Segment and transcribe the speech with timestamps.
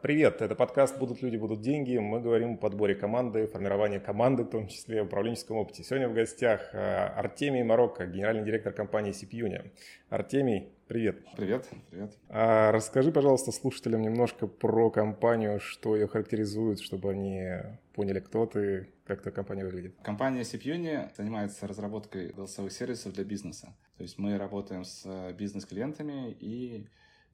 [0.00, 1.98] Привет, это подкаст «Будут люди, будут деньги».
[1.98, 5.82] Мы говорим о подборе команды, формировании команды, в том числе в управленческом опыте.
[5.82, 9.72] Сегодня в гостях э, Артемий Марокко, генеральный директор компании CPUNI.
[10.08, 11.24] Артемий, привет.
[11.36, 12.16] Привет, привет.
[12.28, 17.44] А расскажи, пожалуйста, слушателям немножко про компанию, что ее характеризует, чтобы они
[17.92, 19.96] поняли, кто ты, как эта компания выглядит.
[20.04, 23.74] Компания CPUNI занимается разработкой голосовых сервисов для бизнеса.
[23.96, 26.86] То есть мы работаем с э, бизнес-клиентами и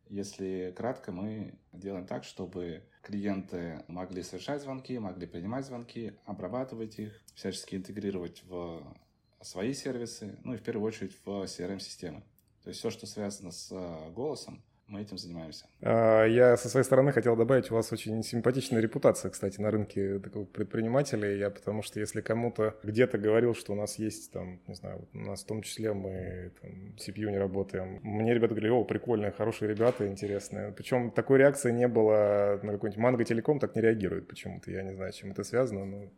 [0.08, 7.20] если кратко, мы делаем так, чтобы клиенты могли совершать звонки, могли принимать звонки, обрабатывать их,
[7.34, 8.82] всячески интегрировать в
[9.42, 12.22] свои сервисы, ну и в первую очередь в CRM-системы.
[12.62, 15.66] То есть все, что связано с э, голосом, мы этим занимаемся.
[15.80, 20.18] А, я со своей стороны хотел добавить, у вас очень симпатичная репутация, кстати, на рынке
[20.18, 21.34] такого предпринимателя.
[21.34, 25.18] Я потому что если кому-то где-то говорил, что у нас есть там, не знаю, у
[25.18, 29.70] нас в том числе мы там, CPU не работаем, мне ребята говорили, о, прикольные, хорошие
[29.70, 30.72] ребята, интересные.
[30.72, 34.70] Причем такой реакции не было на какой-нибудь Манго Телеком, так не реагирует почему-то.
[34.70, 36.10] Я не знаю, чем это связано, но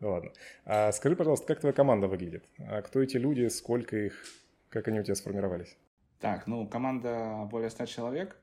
[0.00, 0.32] ну ладно.
[0.64, 2.44] А скажи, пожалуйста, как твоя команда выглядит?
[2.58, 4.24] А кто эти люди, сколько их,
[4.68, 5.76] как они у тебя сформировались?
[6.20, 8.40] Так, ну, команда более 100 человек,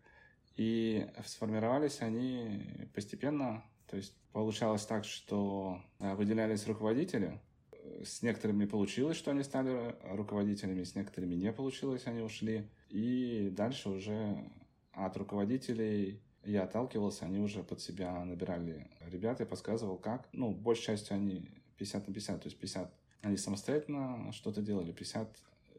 [0.56, 3.64] и сформировались они постепенно.
[3.88, 7.40] То есть получалось так, что э, выделялись руководители.
[8.04, 12.70] С некоторыми получилось, что они стали руководителями, с некоторыми не получилось, они ушли.
[12.90, 14.38] И дальше уже
[14.94, 20.28] от руководителей я отталкивался, они уже под себя набирали ребят, я подсказывал, как.
[20.32, 25.30] Ну, большей частью они 50 на 50, то есть 50 они самостоятельно что-то делали, 50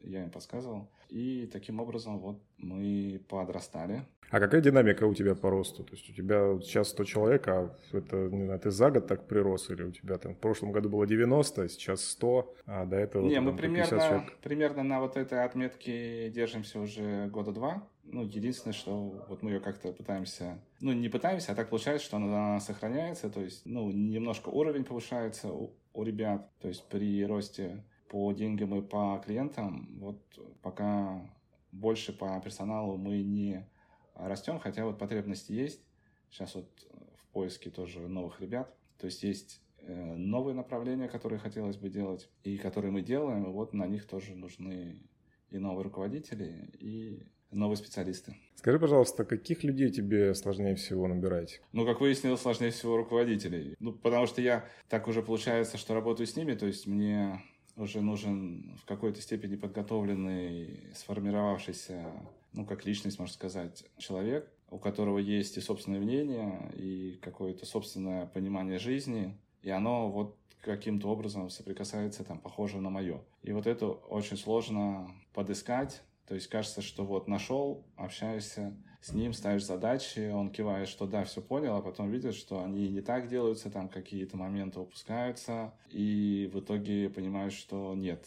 [0.03, 0.87] я им подсказывал.
[1.09, 4.05] И таким образом вот мы подрастали.
[4.33, 5.83] А какая динамика у тебя по росту?
[5.83, 9.27] То есть у тебя сейчас 100 человек, а это, не знаю, ты за год так
[9.27, 13.27] прирос, или у тебя там в прошлом году было 90, сейчас 100, а до этого...
[13.27, 17.87] Не, мы примерно, примерно на вот этой отметке держимся уже года два.
[18.05, 20.59] Ну, единственное, что вот мы ее как-то пытаемся...
[20.81, 25.49] Ну, не пытаемся, а так получается, что она сохраняется, то есть, ну, немножко уровень повышается
[25.49, 27.83] у, у ребят, то есть при росте
[28.13, 30.21] по деньгам и по клиентам, вот
[30.61, 31.27] пока
[31.71, 33.67] больше по персоналу мы не
[34.13, 35.81] растем, хотя вот потребности есть.
[36.29, 36.69] Сейчас вот
[37.17, 38.71] в поиске тоже новых ребят.
[38.99, 43.51] То есть есть э, новые направления, которые хотелось бы делать, и которые мы делаем, и
[43.51, 45.01] вот на них тоже нужны
[45.49, 48.35] и новые руководители, и новые специалисты.
[48.57, 51.61] Скажи, пожалуйста, каких людей тебе сложнее всего набирать?
[51.71, 53.75] Ну, как выяснилось, сложнее всего руководителей.
[53.79, 57.41] Ну, потому что я так уже получается, что работаю с ними, то есть мне
[57.75, 62.11] уже нужен в какой-то степени подготовленный, сформировавшийся,
[62.53, 68.25] ну, как личность, можно сказать, человек, у которого есть и собственное мнение, и какое-то собственное
[68.27, 73.21] понимание жизни, и оно вот каким-то образом соприкасается, там, похоже на мое.
[73.41, 78.73] И вот это очень сложно подыскать, то есть кажется, что вот нашел, общаешься,
[79.03, 82.87] с ним ставишь задачи, он кивает, что да, все понял, а потом видит, что они
[82.87, 88.25] не так делаются, там какие-то моменты упускаются, и в итоге понимаешь, что нет,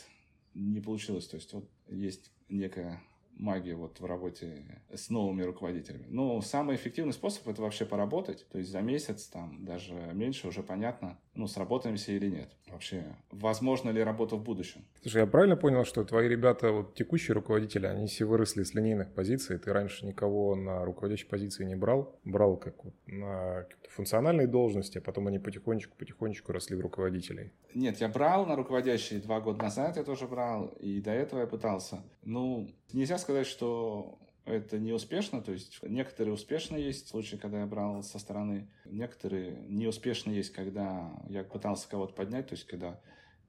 [0.53, 1.27] не получилось.
[1.29, 3.01] То есть вот есть некая
[3.33, 6.07] магия вот в работе с новыми руководителями.
[6.09, 8.47] Ну, самый эффективный способ это вообще поработать.
[8.51, 12.49] То есть за месяц, там, даже меньше уже понятно, ну, сработаемся или нет.
[12.69, 14.85] Вообще, возможно ли работа в будущем?
[15.03, 19.13] Слушай, я правильно понял, что твои ребята, вот текущие руководители, они все выросли с линейных
[19.13, 24.99] позиций, ты раньше никого на руководящей позиции не брал, брал как вот на функциональные должности,
[24.99, 27.53] а потом они потихонечку-потихонечку росли в руководителей.
[27.75, 31.47] Нет, я брал на руководящие два года назад, я тоже брал, и до этого я
[31.47, 32.03] пытался.
[32.23, 37.67] Ну, нельзя сказать, что это не успешно, то есть некоторые успешно есть случаи, когда я
[37.67, 43.01] брал со стороны, некоторые неуспешно есть, когда я пытался кого-то поднять, то есть когда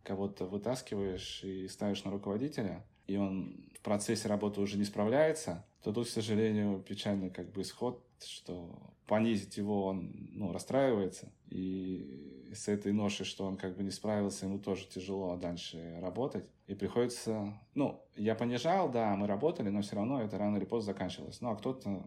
[0.04, 5.94] кого-то вытаскиваешь и ставишь на руководителя, и он в процессе работы уже не справляется, то
[5.94, 12.68] тут, к сожалению, печальный как бы исход, что понизить его он ну, расстраивается, и с
[12.68, 16.46] этой ношей, что он как бы не справился, ему тоже тяжело дальше работать.
[16.68, 17.54] И приходится...
[17.76, 21.42] Ну, я понижал, да, мы работали, но все равно это рано или поздно заканчивалось.
[21.42, 22.06] Ну, а кто-то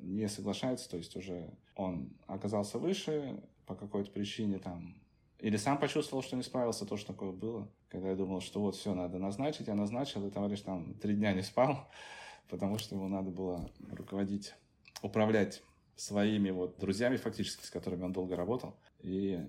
[0.00, 5.00] не соглашается, то есть уже он оказался выше по какой-то причине там,
[5.40, 7.68] или сам почувствовал, что не справился, то, что такое было.
[7.88, 11.32] Когда я думал, что вот все, надо назначить, я назначил, и товарищ там три дня
[11.32, 11.88] не спал,
[12.48, 14.54] потому что ему надо было руководить,
[15.02, 15.62] управлять
[15.96, 18.76] своими вот друзьями фактически, с которыми он долго работал.
[19.00, 19.40] И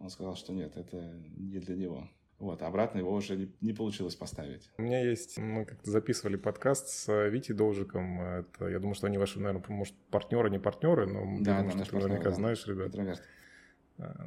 [0.00, 0.96] он сказал, что нет, это
[1.36, 2.08] не для него.
[2.38, 4.70] Вот, обратно его уже не, не получилось поставить.
[4.78, 8.18] У меня есть, мы как-то записывали подкаст с Витей Должиком.
[8.20, 11.84] Это, я думаю, что они ваши, наверное, может, партнеры, не партнеры, но да, думаю, да,
[11.84, 12.36] что ты наверняка да.
[12.36, 12.92] знаешь, ребят.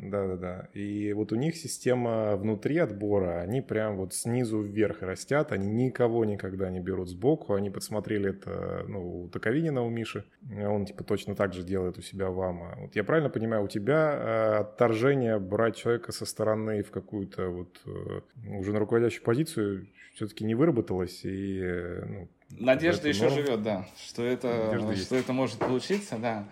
[0.02, 0.68] Да-да-да.
[0.74, 6.26] И вот у них система внутри отбора, они прям вот снизу вверх растят, они никого
[6.26, 7.54] никогда не берут сбоку.
[7.54, 10.26] Они подсмотрели это ну, у Таковинина, у Миши.
[10.52, 12.78] Он типа точно так же делает у себя в АМА.
[12.82, 17.82] Вот я правильно понимаю, у тебя э, отторжение брать человека со стороны в какую-то вот
[17.86, 18.22] э,
[18.58, 22.28] уже на руководящую позицию все-таки не выработалось и э, ну,
[22.60, 23.36] Надежда еще норм.
[23.36, 26.48] живет, да, что это, что это может получиться, да.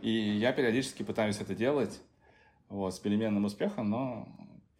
[0.00, 2.00] И я периодически пытаюсь это делать
[2.70, 4.28] вот, с переменным успехом, но,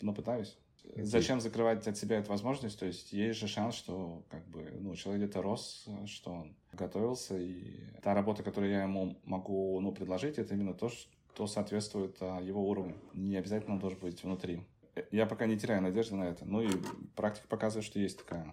[0.00, 0.56] но пытаюсь.
[0.96, 2.78] Зачем закрывать от себя эту возможность?
[2.78, 7.38] То есть есть же шанс, что как бы, ну, человек где-то рос, что он готовился,
[7.38, 12.40] и та работа, которую я ему могу ну, предложить, это именно то, что соответствует а,
[12.40, 12.96] его уровню.
[13.12, 14.62] Не обязательно он должен быть внутри.
[15.10, 16.44] Я пока не теряю надежды на это.
[16.44, 16.70] Ну и
[17.14, 18.52] практика показывает, что есть такая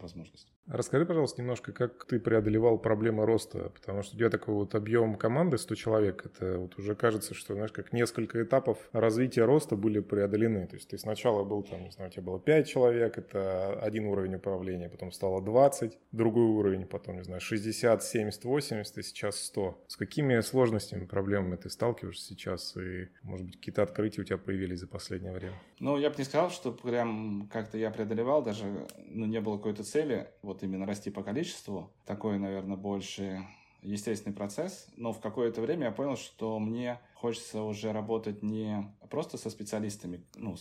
[0.00, 0.52] возможность.
[0.66, 5.16] Расскажи, пожалуйста, немножко, как ты преодолевал проблемы роста, потому что у тебя такой вот объем
[5.16, 10.00] команды 100 человек, это вот уже кажется, что, знаешь, как несколько этапов развития роста были
[10.00, 10.66] преодолены.
[10.66, 14.06] То есть ты сначала был там, не знаю, у тебя было 5 человек, это один
[14.06, 19.36] уровень управления, потом стало 20, другой уровень, потом, не знаю, 60, 70, 80, и сейчас
[19.42, 19.84] 100.
[19.88, 24.80] С какими сложностями, проблемами ты сталкиваешься сейчас, и, может быть, какие-то открытия у тебя появились
[24.80, 25.60] за последнее время?
[25.78, 28.64] Ну, я бы не сказал, что прям как-то я преодолевал, даже
[28.96, 30.28] ну, не было какой-то цели.
[30.40, 31.90] Вот вот именно расти по количеству.
[32.06, 33.44] Такой, наверное, больше
[33.82, 34.86] естественный процесс.
[34.96, 40.24] Но в какое-то время я понял, что мне хочется уже работать не просто со специалистами,
[40.36, 40.56] ну,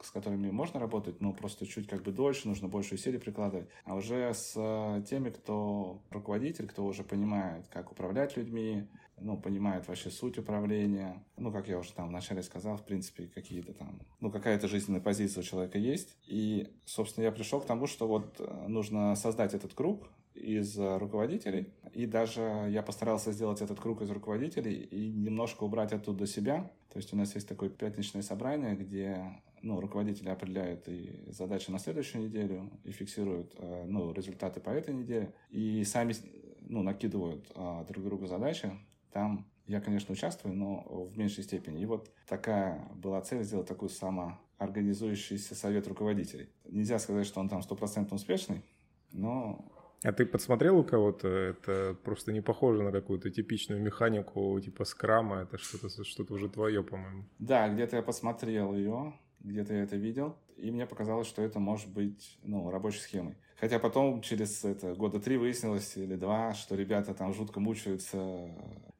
[0.00, 3.94] с которыми можно работать, но просто чуть как бы дольше, нужно больше усилий прикладывать, а
[3.94, 8.88] уже с э, теми, кто руководитель, кто уже понимает, как управлять людьми,
[9.20, 11.24] ну, понимает вообще суть управления.
[11.36, 15.40] Ну, как я уже там вначале сказал, в принципе, какие-то там, ну, какая-то жизненная позиция
[15.40, 16.16] у человека есть.
[16.26, 21.72] И, собственно, я пришел к тому, что вот э, нужно создать этот круг из руководителей.
[21.92, 26.70] И даже я постарался сделать этот круг из руководителей и немножко убрать оттуда себя.
[26.92, 31.78] То есть у нас есть такое пятничное собрание, где ну, руководители определяют и задачи на
[31.78, 36.14] следующую неделю, и фиксируют э, ну, результаты по этой неделе, и сами
[36.60, 38.70] ну, накидывают а, друг другу задачи,
[39.12, 41.80] там я, конечно, участвую, но в меньшей степени.
[41.82, 46.48] И вот такая была цель сделать такой самоорганизующийся совет руководителей.
[46.64, 48.62] Нельзя сказать, что он там стопроцентно успешный,
[49.12, 49.64] но
[50.02, 51.28] а ты подсмотрел у кого-то?
[51.28, 55.42] Это просто не похоже на какую-то типичную механику типа скрама.
[55.42, 57.24] Это что-то что уже твое, по-моему.
[57.38, 60.36] Да, где-то я посмотрел ее, где-то я это видел.
[60.56, 63.36] И мне показалось, что это может быть ну, рабочей схемой.
[63.60, 68.48] Хотя потом, через это, года три выяснилось, или два, что ребята там жутко мучаются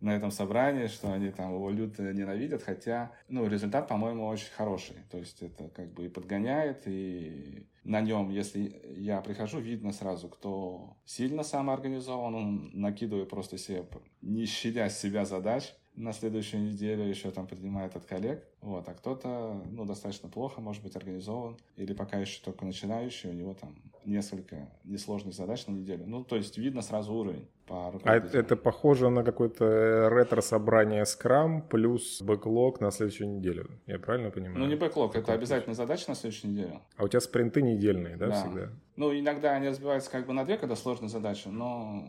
[0.01, 4.97] на этом собрании, что они там его люто ненавидят, хотя, ну, результат, по-моему, очень хороший.
[5.11, 10.29] То есть это как бы и подгоняет, и на нем, если я прихожу, видно сразу,
[10.29, 13.85] кто сильно самоорганизован, он накидывает просто себе,
[14.23, 18.45] не щадя себя задач, на следующую неделю еще там принимает от коллег.
[18.61, 23.33] Вот, а кто-то, ну, достаточно плохо, может быть, организован, или пока еще только начинающий, у
[23.33, 23.75] него там
[24.05, 26.05] несколько несложных задач на неделю.
[26.07, 32.23] Ну, то есть видно сразу уровень по А это похоже на какое-то ретро-собрание Scrum плюс
[32.23, 33.69] бэклог на следующую неделю.
[33.87, 34.59] Я правильно понимаю?
[34.59, 36.81] Ну, не бэклог, это обязательно задача на следующую неделю.
[36.97, 38.69] А у тебя спринты недельные, да, да, всегда?
[38.97, 42.09] Ну, иногда они разбиваются как бы на две, когда сложная задача, но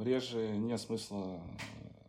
[0.00, 1.40] реже нет смысла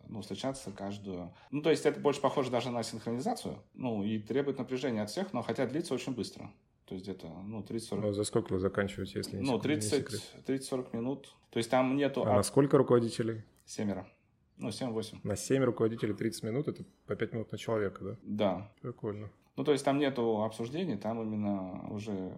[0.07, 1.34] ну, встречаться каждую.
[1.52, 3.62] Ну, то есть это больше похоже даже на синхронизацию.
[3.74, 6.52] Ну, и требует напряжения от всех, но хотя длится очень быстро.
[6.86, 8.02] То есть где-то, ну, 30-40...
[8.02, 11.36] Ну, за сколько вы заканчиваете, если не Ну, 30-40 минут.
[11.50, 12.24] То есть там нету...
[12.24, 13.44] А, а на сколько руководителей?
[13.66, 14.07] Семеро.
[14.57, 15.19] Ну, 7-8.
[15.24, 18.18] На 7 руководителей 30 минут, это по 5 минут на человека, да?
[18.24, 18.72] Да.
[18.81, 19.32] Прикольно.
[19.56, 22.34] Ну, то есть там нету обсуждений, там именно уже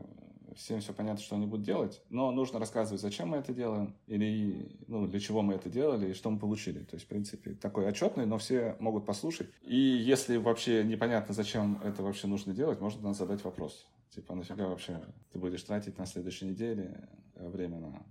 [0.58, 4.78] всем все понятно, что они будут делать, но нужно рассказывать, зачем мы это делаем, или
[4.88, 6.80] ну, для чего мы это делали, и что мы получили.
[6.80, 9.50] То есть, в принципе, такой отчетный, но все могут послушать.
[9.62, 13.88] И если вообще непонятно, зачем это вообще нужно делать, можно задать вопрос.
[14.10, 18.06] Типа, нафига вообще ты будешь тратить на следующей неделе время на.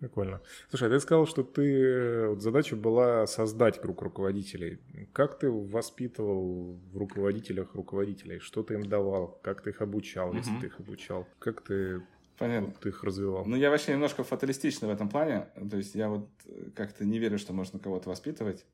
[0.00, 0.42] Прикольно.
[0.68, 4.78] Слушай, а ты сказал, что ты э, вот задача была создать круг руководителей.
[5.12, 8.38] Как ты воспитывал в руководителях руководителей?
[8.38, 9.38] Что ты им давал?
[9.42, 10.36] Как ты их обучал, угу.
[10.36, 11.26] если ты их обучал?
[11.38, 12.02] Как ты
[12.38, 12.68] Понятно.
[12.68, 13.46] Вот, их развивал?
[13.46, 15.46] Ну, я вообще немножко фаталистичный в этом плане.
[15.70, 18.66] То есть я вот э, как-то не верю, что можно кого-то воспитывать.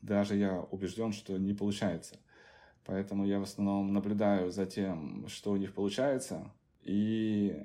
[0.00, 2.16] Даже я убежден, что не получается.
[2.86, 6.50] Поэтому я в основном наблюдаю за тем, что у них получается,
[6.82, 7.62] и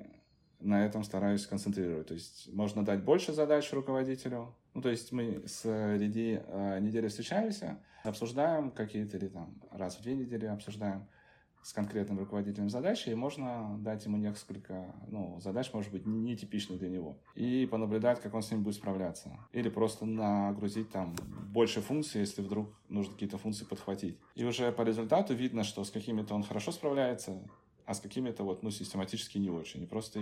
[0.60, 2.08] на этом стараюсь концентрировать.
[2.08, 4.54] То есть можно дать больше задач руководителю.
[4.74, 10.14] Ну, то есть мы среди э, недели встречаемся, обсуждаем какие-то или там раз в две
[10.14, 11.06] недели обсуждаем
[11.66, 16.88] с конкретным руководителем задачи, и можно дать ему несколько ну, задач, может быть, нетипичных для
[16.88, 19.36] него, и понаблюдать, как он с ним будет справляться.
[19.50, 21.16] Или просто нагрузить там
[21.52, 24.16] больше функций, если вдруг нужно какие-то функции подхватить.
[24.36, 27.42] И уже по результату видно, что с какими-то он хорошо справляется,
[27.86, 29.84] а с какими-то вот, ну, систематически не очень.
[29.84, 30.20] И просто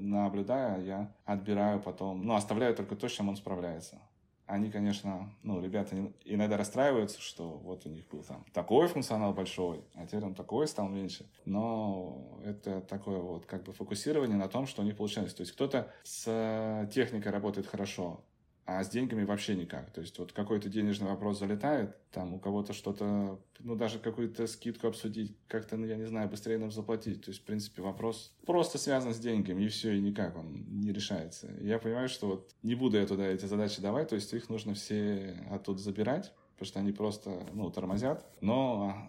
[0.00, 4.00] наблюдая, я отбираю потом, ну, оставляю только то, с чем он справляется.
[4.46, 9.84] Они, конечно, ну, ребята иногда расстраиваются, что вот у них был там такой функционал большой,
[9.94, 11.30] а теперь он такой стал меньше.
[11.44, 15.36] Но это такое вот как бы фокусирование на том, что у них получается.
[15.36, 18.24] То есть кто-то с техникой работает хорошо,
[18.64, 19.90] а с деньгами вообще никак.
[19.90, 24.86] То есть вот какой-то денежный вопрос залетает, там у кого-то что-то, ну даже какую-то скидку
[24.86, 27.24] обсудить, как-то, ну я не знаю, быстрее нам заплатить.
[27.24, 30.92] То есть, в принципе, вопрос просто связан с деньгами, и все, и никак он не
[30.92, 31.48] решается.
[31.60, 34.48] И я понимаю, что вот не буду я туда эти задачи давать, то есть их
[34.48, 38.24] нужно все оттуда забирать, потому что они просто, ну, тормозят.
[38.40, 39.08] Но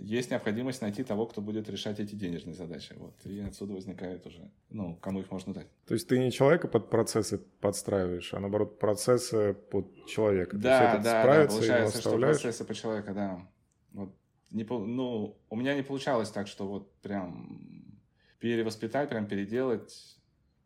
[0.00, 2.94] есть необходимость найти того, кто будет решать эти денежные задачи.
[2.96, 3.14] Вот.
[3.26, 5.66] И отсюда возникает уже, ну, кому их можно дать.
[5.86, 10.56] То есть ты не человека под процессы подстраиваешь, а наоборот процессы под человека.
[10.56, 13.48] Да, да, да, получается, что процессы под человека, да.
[13.92, 14.14] Вот
[14.50, 18.00] не, ну, у меня не получалось так, что вот прям
[18.38, 20.16] перевоспитать, прям переделать,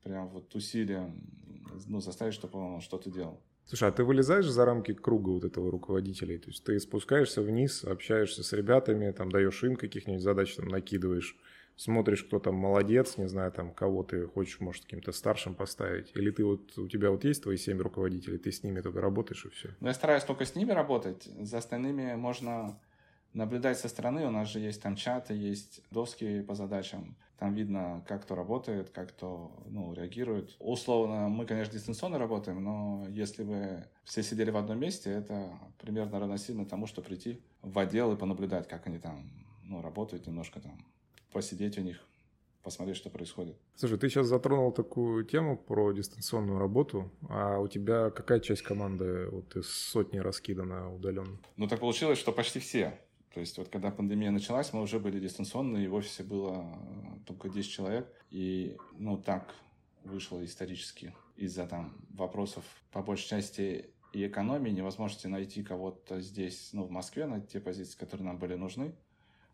[0.04, 1.20] прям вот усилием,
[1.86, 3.40] ну, заставить, чтобы он что-то делал.
[3.68, 6.38] Слушай, а ты вылезаешь за рамки круга вот этого руководителя?
[6.38, 11.36] То есть ты спускаешься вниз, общаешься с ребятами, там даешь им каких-нибудь задач, там накидываешь,
[11.76, 16.10] смотришь, кто там молодец, не знаю, там кого ты хочешь, может, каким-то старшим поставить?
[16.14, 19.44] Или ты вот, у тебя вот есть твои семь руководителей, ты с ними только работаешь
[19.44, 19.68] и все?
[19.80, 22.80] Ну, я стараюсь только с ними работать, за остальными можно
[23.34, 24.26] наблюдать со стороны.
[24.26, 27.16] У нас же есть там чаты, есть доски по задачам.
[27.38, 30.56] Там видно, как кто работает, как кто ну, реагирует.
[30.58, 36.18] Условно, мы, конечно, дистанционно работаем, но если бы все сидели в одном месте, это примерно
[36.18, 39.30] равносильно тому, что прийти в отдел и понаблюдать, как они там
[39.62, 40.84] ну, работают, немножко там
[41.32, 42.04] посидеть у них
[42.62, 43.56] посмотреть, что происходит.
[43.76, 49.28] Слушай, ты сейчас затронул такую тему про дистанционную работу, а у тебя какая часть команды
[49.30, 51.38] вот из сотни раскидана удаленно?
[51.56, 52.98] Ну, так получилось, что почти все.
[53.38, 57.24] То есть вот когда пандемия началась, мы уже были дистанционно, и в офисе было э,
[57.24, 58.12] только 10 человек.
[58.32, 59.54] И, ну, так
[60.02, 66.82] вышло исторически из-за там вопросов, по большей части, и экономии, невозможности найти кого-то здесь, ну,
[66.82, 68.92] в Москве, на те позиции, которые нам были нужны.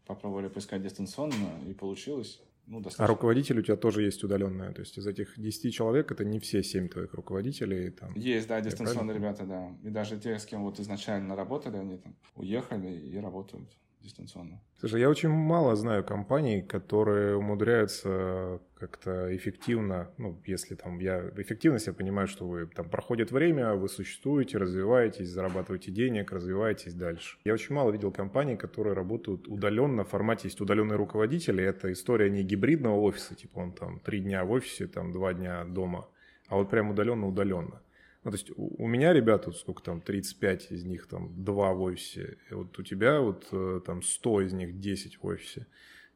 [0.07, 2.41] Попробовали поискать дистанционно, и получилось.
[2.67, 3.05] Ну, достаточно.
[3.05, 4.73] А руководитель у тебя тоже есть удаленная?
[4.73, 7.91] То есть из этих 10 человек это не все 7 твоих руководителей?
[7.91, 9.77] Там, есть, да, дистанционные ребята, да.
[9.83, 13.71] И даже те, с кем вот изначально работали, они там уехали и работают
[14.05, 14.61] дистанционно.
[14.79, 21.31] Слушай, я очень мало знаю компаний, которые умудряются как-то эффективно, ну, если там я...
[21.37, 27.39] Эффективность, я понимаю, что вы там проходит время, вы существуете, развиваетесь, зарабатываете денег, развиваетесь дальше.
[27.45, 31.65] Я очень мало видел компаний, которые работают удаленно, в формате есть удаленные руководители.
[31.65, 35.65] Это история не гибридного офиса, типа он там три дня в офисе, там два дня
[35.65, 36.07] дома,
[36.49, 37.81] а вот прям удаленно-удаленно.
[38.25, 41.83] Ну, то есть у, у меня ребята, сколько там, 35 из них там 2 в
[41.83, 45.67] офисе, и вот у тебя вот э, там 100 из них 10 в офисе.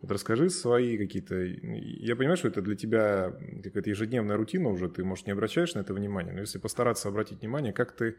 [0.01, 1.35] Вот расскажи свои какие-то...
[1.35, 5.81] Я понимаю, что это для тебя какая-то ежедневная рутина уже, ты, может, не обращаешь на
[5.81, 8.17] это внимание, но если постараться обратить внимание, как ты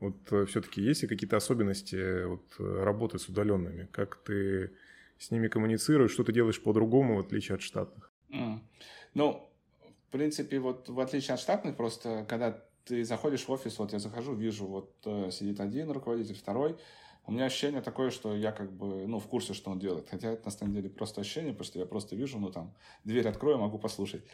[0.00, 3.88] вот э, все-таки есть ли какие-то особенности э, вот, работы с удаленными?
[3.92, 4.72] Как ты
[5.18, 6.10] с ними коммуницируешь?
[6.10, 8.10] Что ты делаешь по-другому, в отличие от штатных?
[8.30, 8.58] Mm.
[9.14, 9.50] Ну,
[10.08, 13.98] в принципе, вот в отличие от штатных, просто когда ты заходишь в офис, вот я
[13.98, 16.76] захожу, вижу, вот э, сидит один руководитель, второй,
[17.26, 20.08] у меня ощущение такое, что я как бы, ну, в курсе, что он делает.
[20.10, 23.28] Хотя это на самом деле просто ощущение, потому что я просто вижу, ну, там, дверь
[23.28, 24.24] открою, могу послушать.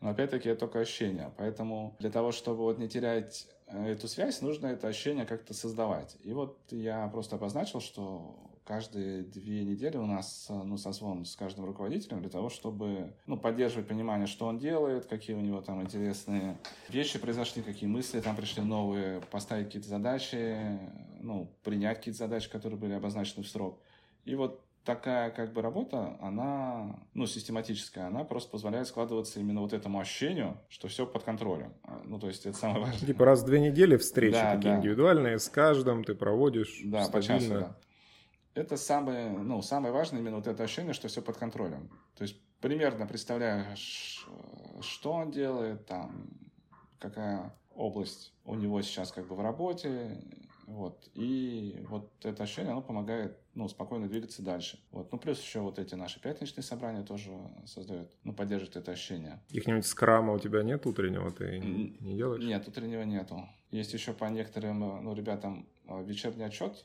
[0.00, 1.32] Но опять-таки это только ощущение.
[1.38, 6.16] Поэтому для того, чтобы вот не терять э, эту связь, нужно это ощущение как-то создавать.
[6.22, 11.64] И вот я просто обозначил, что каждые две недели у нас ну, созвон с каждым
[11.64, 16.58] руководителем для того, чтобы ну, поддерживать понимание, что он делает, какие у него там интересные
[16.88, 20.80] вещи произошли, какие мысли там пришли новые, поставить какие-то задачи,
[21.20, 23.80] ну, принять какие-то задачи, которые были обозначены в срок.
[24.24, 29.72] И вот такая как бы работа, она, ну, систематическая, она просто позволяет складываться именно вот
[29.72, 31.72] этому ощущению, что все под контролем.
[31.84, 33.06] А, ну, то есть это самое важное.
[33.06, 34.78] Типа раз в две недели встречи да, такие да.
[34.78, 37.10] индивидуальные, с каждым ты проводишь Да, стабильно.
[37.12, 37.76] по часу, да
[38.56, 41.90] это самое, ну, самое важное именно вот это ощущение, что все под контролем.
[42.16, 44.26] То есть примерно представляешь,
[44.80, 46.28] что он делает, там,
[46.98, 50.18] какая область у него сейчас как бы в работе,
[50.66, 51.08] вот.
[51.14, 54.80] И вот это ощущение, оно помогает, ну, спокойно двигаться дальше.
[54.90, 55.12] Вот.
[55.12, 57.30] Ну, плюс еще вот эти наши пятничные собрания тоже
[57.66, 59.40] создают, ну, поддерживают это ощущение.
[59.50, 62.42] Их-нибудь скрама у тебя нет утреннего, ты не, не делаешь?
[62.42, 63.48] Нет, утреннего нету.
[63.70, 66.84] Есть еще по некоторым, ну, ребятам вечерний отчет,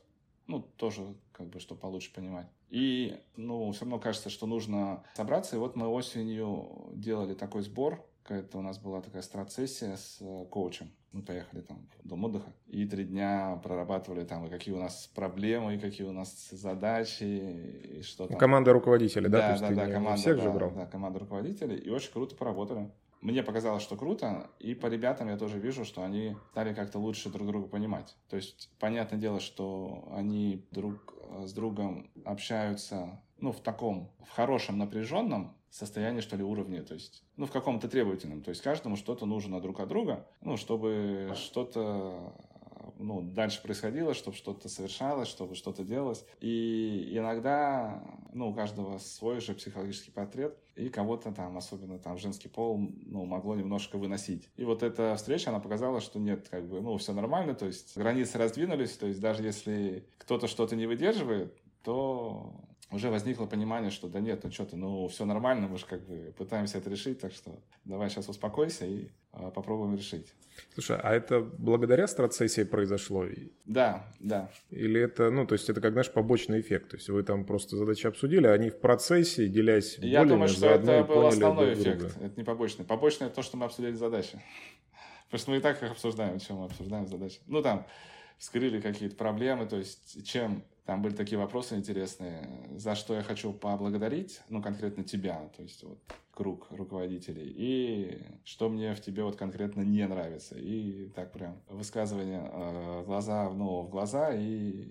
[0.51, 2.47] ну, тоже как бы, чтобы получше понимать.
[2.69, 5.55] И, ну, все равно кажется, что нужно собраться.
[5.55, 10.45] И вот мы осенью делали такой сбор, это у нас была такая страт-сессия с э,
[10.49, 10.91] коучем.
[11.11, 15.11] Мы поехали там в дом отдыха и три дня прорабатывали там, и какие у нас
[15.13, 17.23] проблемы, и какие у нас задачи,
[17.97, 18.37] и что там.
[18.37, 19.57] Команда руководителей, да?
[19.57, 20.71] Да, да, да, команда, всех да, же брал?
[20.71, 22.89] Да, команда руководителей, и очень круто поработали.
[23.21, 27.29] Мне показалось, что круто, и по ребятам я тоже вижу, что они стали как-то лучше
[27.29, 28.15] друг друга понимать.
[28.29, 34.31] То есть, понятное дело, что они друг э, с другом общаются, ну, в таком, в
[34.31, 38.97] хорошем, напряженном, состоянии, что ли, уровне, то есть, ну, в каком-то требовательном, то есть каждому
[38.97, 42.33] что-то нужно друг от друга, ну, чтобы что-то
[43.01, 46.25] ну, дальше происходило, чтобы что-то совершалось, чтобы что-то делалось.
[46.39, 48.03] И иногда,
[48.33, 53.25] ну, у каждого свой же психологический портрет, и кого-то там, особенно там женский пол, ну,
[53.25, 54.49] могло немножко выносить.
[54.55, 57.97] И вот эта встреча, она показала, что нет, как бы, ну, все нормально, то есть
[57.97, 62.53] границы раздвинулись, то есть даже если кто-то что-то не выдерживает, то
[62.91, 66.05] уже возникло понимание, что да нет, ну что ты, ну все нормально, мы же как
[66.05, 67.51] бы пытаемся это решить, так что
[67.85, 70.33] давай сейчас успокойся и попробуем решить.
[70.73, 73.25] Слушай, а это благодаря страцессии произошло?
[73.65, 74.49] Да, да.
[74.69, 76.91] Или это, ну, то есть это как, знаешь, побочный эффект?
[76.91, 80.67] То есть вы там просто задачи обсудили, а они в процессе, делясь Я думаю, что
[80.67, 82.25] это был основной эффект, друга.
[82.25, 82.85] это не побочный.
[82.85, 84.41] Побочный– это то, что мы обсудили задачи.
[85.25, 87.39] Потому что мы и так их обсуждаем, чем мы обсуждаем задачи.
[87.47, 87.85] Ну, там,
[88.37, 93.53] вскрыли какие-то проблемы, то есть чем там были такие вопросы интересные, за что я хочу
[93.53, 95.99] поблагодарить, ну, конкретно тебя, то есть вот
[96.41, 100.55] круг руководителей, и что мне в тебе вот конкретно не нравится.
[100.57, 104.87] И так прям высказывание э, глаза ну, в глаза, и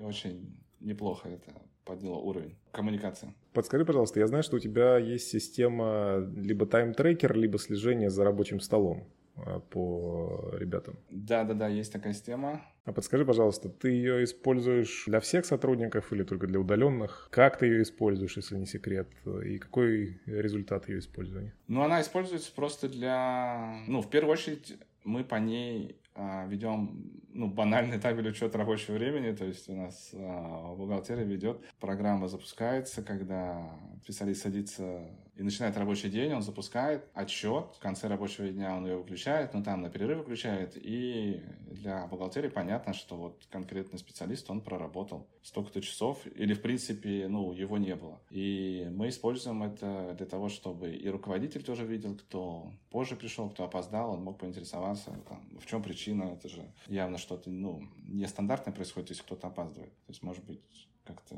[0.00, 1.52] очень неплохо это
[1.84, 3.34] подняло уровень коммуникации.
[3.52, 8.60] Подскажи, пожалуйста, я знаю, что у тебя есть система либо тайм-трекер, либо слежение за рабочим
[8.60, 9.06] столом.
[9.44, 10.96] Э, по ребятам.
[11.10, 12.62] Да, да, да, есть такая система.
[12.84, 17.28] А подскажи, пожалуйста, ты ее используешь для всех сотрудников или только для удаленных?
[17.30, 19.08] Как ты ее используешь, если не секрет?
[19.44, 21.54] И какой результат ее использования?
[21.68, 23.82] Ну, она используется просто для...
[23.88, 29.34] Ну, в первую очередь, мы по ней а, ведем ну, банальный табель учета рабочего времени,
[29.34, 33.70] то есть у нас а, бухгалтерия ведет, программа запускается, когда
[34.02, 38.96] специалист садится и начинает рабочий день, он запускает отчет, в конце рабочего дня он ее
[38.96, 44.62] выключает, ну там на перерыв выключает, и для бухгалтерии понятно, что вот конкретный специалист, он
[44.62, 48.18] проработал столько-то часов, или в принципе, ну, его не было.
[48.30, 53.64] И мы используем это для того, чтобы и руководитель тоже видел, кто позже пришел, кто
[53.64, 59.10] опоздал, он мог поинтересоваться, там, в чем причина, это же явно что-то, ну, нестандартное происходит,
[59.10, 59.92] если кто-то опаздывает.
[60.06, 61.36] То есть, может быть, как-то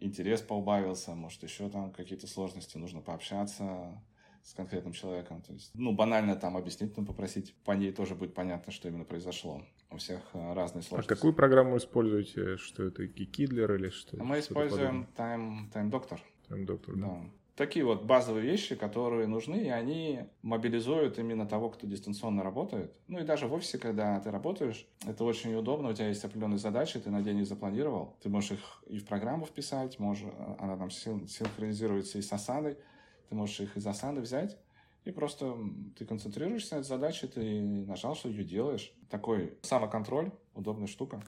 [0.00, 4.02] интерес поубавился, может, еще там какие-то сложности, нужно пообщаться
[4.42, 5.42] с конкретным человеком.
[5.42, 9.04] То есть, ну, банально там объяснить, ну, попросить, по ней тоже будет понятно, что именно
[9.04, 9.62] произошло.
[9.90, 11.12] У всех э, разные а сложности.
[11.12, 12.56] А какую программу используете?
[12.56, 14.22] Что это, Кидлер или что?
[14.22, 16.20] Мы используем Time, Time Doctor.
[16.48, 17.06] Time Doctor, да.
[17.06, 22.92] да такие вот базовые вещи, которые нужны, и они мобилизуют именно того, кто дистанционно работает.
[23.08, 26.58] Ну и даже в офисе, когда ты работаешь, это очень удобно, у тебя есть определенные
[26.58, 30.76] задачи, ты на день их запланировал, ты можешь их и в программу вписать, можешь, она
[30.76, 32.76] там синхронизируется и с осадой,
[33.28, 34.56] ты можешь их из осады взять,
[35.04, 35.56] и просто
[35.96, 38.92] ты концентрируешься на этой задаче, ты нажал, что ее делаешь.
[39.08, 41.22] Такой самоконтроль, удобная штука.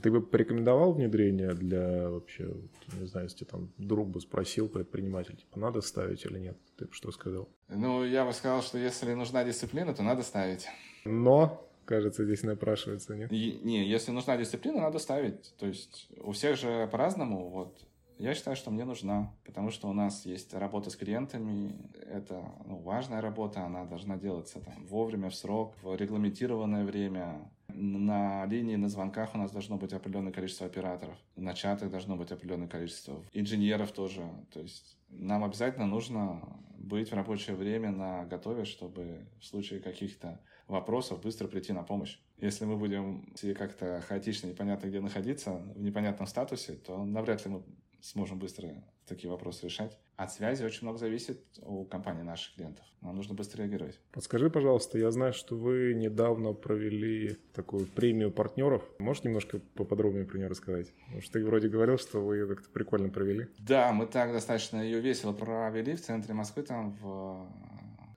[0.00, 2.54] Ты бы порекомендовал внедрение для вообще,
[3.00, 6.56] не знаю, если там друг бы спросил, предприниматель, типа, надо ставить или нет?
[6.76, 7.48] Ты бы что сказал?
[7.68, 10.68] Ну, я бы сказал, что если нужна дисциплина, то надо ставить.
[11.04, 13.32] Но, кажется, здесь напрашивается, нет?
[13.32, 15.54] И, не, если нужна дисциплина, надо ставить.
[15.58, 17.76] То есть у всех же по-разному, вот.
[18.20, 21.74] Я считаю, что мне нужна, потому что у нас есть работа с клиентами.
[22.06, 27.50] Это ну, важная работа, она должна делаться там, вовремя, в срок, в регламентированное время.
[27.68, 31.16] На линии, на звонках у нас должно быть определенное количество операторов.
[31.34, 33.24] На чатах должно быть определенное количество.
[33.32, 34.22] Инженеров тоже.
[34.52, 36.42] То есть нам обязательно нужно
[36.76, 42.18] быть в рабочее время на готове, чтобы в случае каких-то вопросов быстро прийти на помощь.
[42.36, 47.62] Если мы будем как-то хаотично, непонятно где находиться, в непонятном статусе, то навряд ли мы
[48.02, 48.68] сможем быстро
[49.06, 49.98] такие вопросы решать.
[50.16, 52.84] От связи очень много зависит у компании наших клиентов.
[53.00, 53.98] Нам нужно быстро реагировать.
[54.12, 58.82] Подскажи, пожалуйста, я знаю, что вы недавно провели такую премию партнеров.
[58.98, 60.92] Можешь немножко поподробнее про нее рассказать?
[61.06, 63.48] Потому что ты вроде говорил, что вы ее как-то прикольно провели.
[63.58, 67.48] Да, мы так достаточно ее весело провели в центре Москвы, там в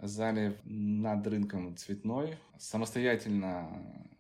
[0.02, 2.38] зале над рынком Цветной.
[2.58, 3.70] Самостоятельно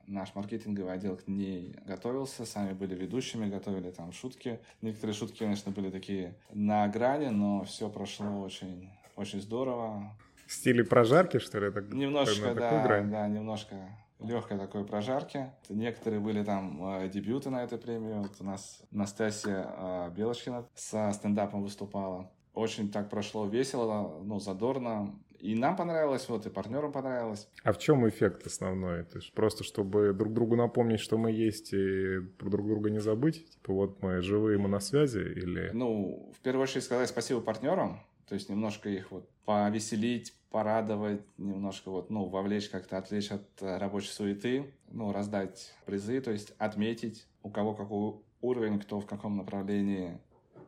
[0.07, 4.59] наш маркетинговый отдел к ней готовился, сами были ведущими, готовили там шутки.
[4.81, 10.15] Некоторые шутки, конечно, были такие на грани, но все прошло очень, очень здорово.
[10.45, 11.71] В стиле прожарки, что ли?
[11.71, 13.75] Так, немножко, да, да, немножко
[14.19, 15.51] легкой такой прожарки.
[15.69, 18.13] Некоторые были там э, дебюты на этой премии.
[18.13, 22.31] Вот у нас Настасья э, Белочкина со стендапом выступала.
[22.53, 25.15] Очень так прошло весело, ну, задорно.
[25.43, 27.49] И нам понравилось, вот, и партнерам понравилось.
[27.65, 29.03] А в чем эффект основной?
[29.03, 33.49] То есть просто чтобы друг другу напомнить, что мы есть, и друг друга не забыть?
[33.51, 35.19] Типа вот мы живые, мы на связи?
[35.19, 35.69] Или...
[35.73, 41.91] Ну, в первую очередь сказать спасибо партнерам, то есть немножко их вот повеселить, порадовать, немножко
[41.91, 47.49] вот, ну, вовлечь как-то, отвлечь от рабочей суеты, ну, раздать призы, то есть отметить, у
[47.49, 50.21] кого какой уровень, кто в каком направлении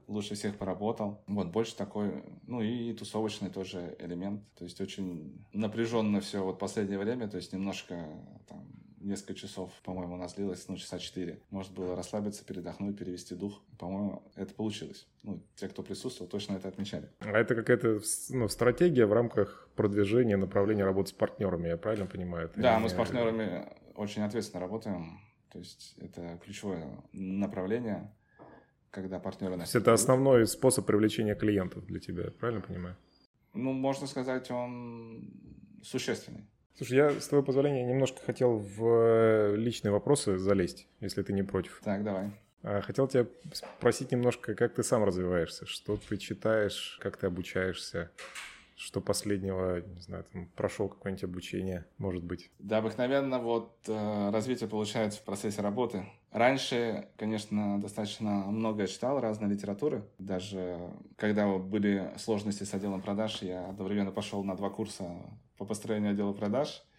[0.07, 1.23] лучше всех поработал.
[1.27, 4.41] Вот, больше такой, ну и тусовочный тоже элемент.
[4.57, 8.07] То есть очень напряженно все вот последнее время, то есть немножко
[8.47, 8.65] там
[9.05, 11.39] несколько часов, по-моему, у нас длилось, ну, часа четыре.
[11.51, 13.61] Может было расслабиться, передохнуть, перевести дух.
[13.77, 15.07] По-моему, это получилось.
[15.23, 17.09] Ну, те, кто присутствовал, точно это отмечали.
[17.19, 22.45] А это какая-то ну, стратегия в рамках продвижения направления работы с партнерами, я правильно понимаю?
[22.47, 25.19] Это да, мы с партнерами очень ответственно работаем.
[25.51, 28.11] То есть это ключевое направление
[28.95, 29.55] когда партнеры...
[29.60, 32.95] Есть это основной способ привлечения клиентов для тебя, правильно понимаю?
[33.53, 35.29] Ну, можно сказать, он
[35.84, 36.45] существенный.
[36.77, 41.43] Слушай, я, с твоего позволения, немножко хотел в э, личные вопросы залезть, если ты не
[41.43, 41.81] против.
[41.84, 42.31] Так, давай.
[42.63, 48.12] А, хотел тебя спросить немножко, как ты сам развиваешься, что ты читаешь, как ты обучаешься,
[48.86, 52.52] что последнего, не знаю, там, прошел какое-нибудь обучение, может быть?
[52.60, 56.06] Да, обыкновенно вот э, развитие получается в процессе работы.
[56.32, 60.04] Раньше, конечно, достаточно много читал разной литературы.
[60.19, 60.78] Даже
[61.15, 65.10] когда были сложности с отделом продаж, я одновременно пошел на два курса
[65.58, 66.84] по построению отдела продаж–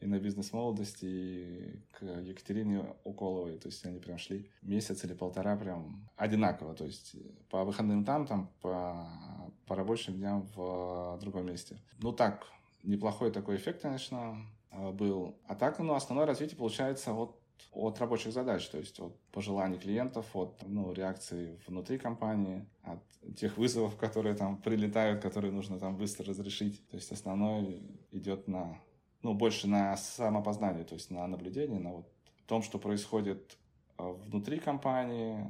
[0.00, 3.58] и на бизнес-молодости, и к Екатерине Уколовой.
[3.58, 6.74] То есть они прям шли месяц или полтора прям одинаково.
[6.74, 7.14] То есть
[7.50, 9.06] по выходным там, там по,
[9.66, 11.78] по рабочим дням в другом месте.
[11.98, 12.46] Ну так,
[12.82, 14.36] неплохой такой эффект, конечно,
[14.92, 15.36] был.
[15.46, 17.36] А так, ну, основное развитие получается от
[17.72, 23.00] от рабочих задач, то есть от пожеланий клиентов, от ну, реакции внутри компании, от
[23.36, 26.86] тех вызовов, которые там прилетают, которые нужно там быстро разрешить.
[26.88, 28.78] То есть основное идет на
[29.22, 32.12] ну, больше на самопознание, то есть на наблюдение, на вот
[32.46, 33.56] том, что происходит
[33.96, 35.46] а, внутри компании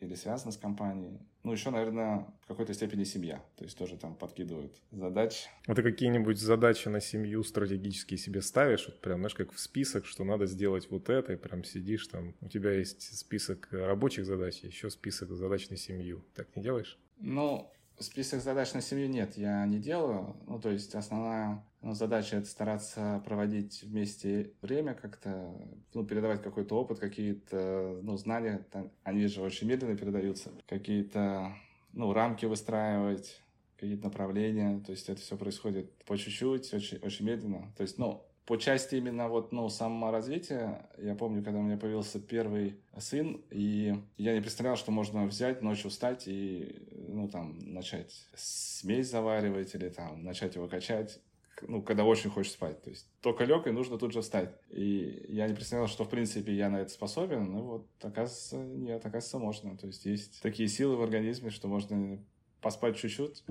[0.00, 1.18] или связано с компанией.
[1.42, 3.42] Ну, еще, наверное, в какой-то степени семья.
[3.56, 5.48] То есть тоже там подкидывают задач.
[5.66, 8.86] А ты какие-нибудь задачи на семью стратегические себе ставишь?
[8.86, 12.34] Вот прям, знаешь, как в список, что надо сделать вот это, и прям сидишь там.
[12.42, 16.24] У тебя есть список рабочих задач, еще список задач на семью.
[16.34, 16.98] Так не делаешь?
[17.18, 20.36] Ну, список задач на семью нет, я не делаю.
[20.46, 25.54] Ну, то есть основная ну, задача это стараться проводить вместе время как-то,
[25.94, 31.52] ну, передавать какой-то опыт, какие-то, ну, знания, там, они же очень медленно передаются, какие-то,
[31.92, 33.40] ну, рамки выстраивать,
[33.76, 37.72] какие-то направления, то есть это все происходит по чуть-чуть, очень, очень медленно.
[37.76, 42.20] То есть, ну, по части именно вот, ну, саморазвития, я помню, когда у меня появился
[42.20, 48.26] первый сын, и я не представлял, что можно взять, ночью встать и, ну, там, начать
[48.34, 51.20] смесь заваривать или там начать его качать
[51.68, 52.82] ну, когда очень хочешь спать.
[52.82, 54.54] То есть только лег, и нужно тут же встать.
[54.70, 57.50] И я не представлял, что, в принципе, я на это способен.
[57.50, 59.76] Ну вот, оказывается, нет, оказывается, можно.
[59.76, 62.18] То есть есть такие силы в организме, что можно
[62.60, 63.44] поспать чуть-чуть,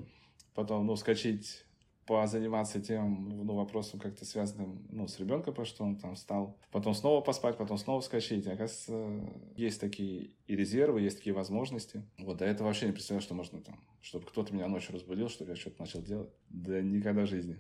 [0.54, 1.65] потом, ну, скачить
[2.10, 6.95] позаниматься тем ну, вопросом как-то связанным ну, с ребенком, потому что он там встал, потом
[6.95, 8.48] снова поспать, потом снова скачать.
[8.48, 12.02] Оказывается, есть такие и резервы, есть такие возможности.
[12.17, 15.52] Вот до этого вообще не представлял, что можно там, чтобы кто-то меня ночью разбудил, чтобы
[15.52, 16.32] я что-то начал делать.
[16.50, 17.60] Да никогда в жизни.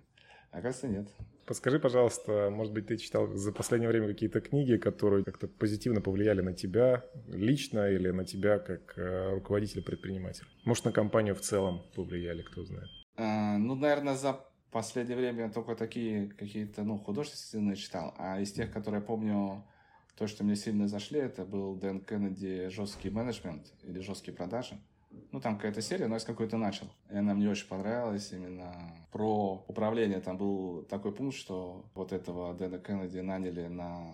[0.49, 1.07] Оказывается, нет.
[1.45, 6.41] Подскажи, пожалуйста, может быть, ты читал за последнее время какие-то книги, которые как-то позитивно повлияли
[6.41, 10.47] на тебя лично или на тебя как э, руководителя предпринимателя?
[10.65, 12.89] Может, на компанию в целом повлияли, кто знает?
[13.21, 14.39] А, ну, наверное, за
[14.71, 18.15] последнее время я только такие какие-то, ну, художественные читал.
[18.17, 19.65] А из тех, которые я помню,
[20.17, 24.79] то, что мне сильно зашли, это был Дэн Кеннеди «Жесткий менеджмент» или «Жесткие продажи».
[25.31, 26.87] Ну, там какая-то серия, но я с какой-то начал.
[27.09, 28.73] И она мне очень понравилась именно
[29.11, 30.21] про управление.
[30.21, 34.13] Там был такой пункт, что вот этого Дэна Кеннеди наняли на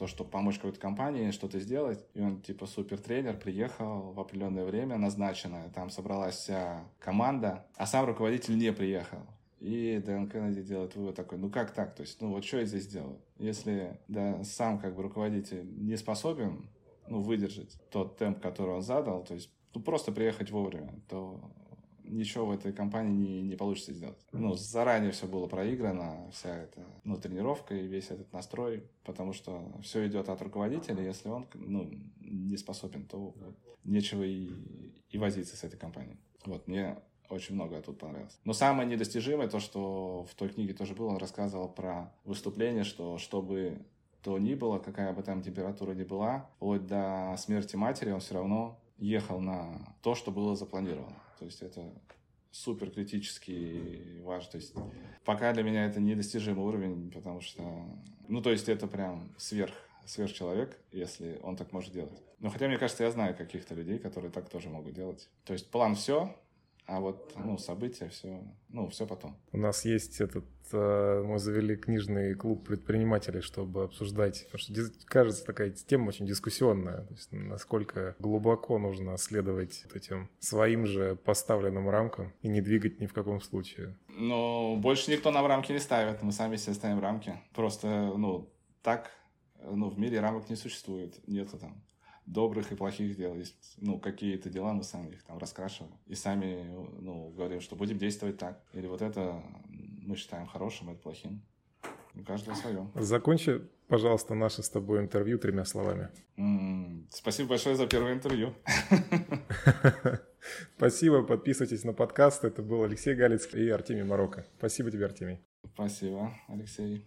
[0.00, 2.02] то, чтобы помочь какой-то компании что-то сделать.
[2.14, 5.68] И он типа супер тренер, приехал в определенное время назначенное.
[5.74, 9.18] Там собралась вся команда, а сам руководитель не приехал.
[9.58, 11.94] И Дэн Кеннеди делает вывод такой, ну как так?
[11.94, 13.20] То есть, ну вот что я здесь делаю?
[13.36, 16.70] Если да, сам как бы руководитель не способен
[17.06, 21.42] ну, выдержать тот темп, который он задал, то есть ну, просто приехать вовремя, то
[22.10, 24.18] ничего в этой компании не, не получится сделать.
[24.32, 29.72] Ну, заранее все было проиграно, вся эта ну, тренировка и весь этот настрой, потому что
[29.82, 34.50] все идет от руководителя, если он ну, не способен, то вот, нечего и,
[35.10, 36.18] и возиться с этой компанией.
[36.44, 36.96] Вот, мне
[37.28, 38.38] очень много тут понравилось.
[38.44, 43.18] Но самое недостижимое, то, что в той книге тоже было, он рассказывал про выступление, что
[43.18, 43.78] чтобы
[44.22, 48.34] то ни было, какая бы там температура ни была, вплоть до смерти матери он все
[48.34, 51.16] равно ехал на то, что было запланировано.
[51.40, 51.90] То есть это
[52.50, 54.52] супер критически важно.
[54.52, 54.74] То есть
[55.24, 57.62] пока для меня это недостижимый уровень, потому что,
[58.28, 59.72] ну, то есть это прям сверх,
[60.04, 62.22] сверхчеловек, если он так может делать.
[62.40, 65.30] Но хотя, мне кажется, я знаю каких-то людей, которые так тоже могут делать.
[65.44, 66.36] То есть план все,
[66.90, 69.36] а вот, ну, события, все, ну, все потом.
[69.52, 75.44] У нас есть этот, э, мы завели книжный клуб предпринимателей, чтобы обсуждать, потому что кажется
[75.46, 82.32] такая тема очень дискуссионная, то есть насколько глубоко нужно следовать этим своим же поставленным рамкам
[82.42, 83.96] и не двигать ни в каком случае.
[84.08, 87.40] Ну, больше никто нам рамки не ставит, мы сами себе ставим рамки.
[87.54, 89.12] Просто, ну, так,
[89.62, 91.84] ну, в мире рамок не существует, нету там
[92.26, 93.34] добрых и плохих дел.
[93.34, 95.92] Есть, ну, какие-то дела мы сами их там раскрашиваем.
[96.06, 96.66] И сами,
[97.00, 98.62] ну, говорим, что будем действовать так.
[98.72, 101.42] Или вот это мы считаем хорошим, это плохим.
[102.14, 102.90] У каждого свое.
[102.96, 106.08] Закончи, пожалуйста, наше с тобой интервью тремя словами.
[106.36, 108.52] м спасибо большое за первое интервью.
[110.76, 112.44] Спасибо, подписывайтесь на подкаст.
[112.44, 114.46] Это был Алексей Галицкий и Артемий Марокко.
[114.58, 115.38] Спасибо тебе, Артемий.
[115.74, 116.98] Спасибо, Алексей.